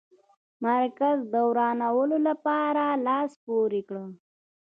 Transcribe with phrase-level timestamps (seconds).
[0.65, 3.95] مرکز د ورانولو لپاره لاس پوري کړ.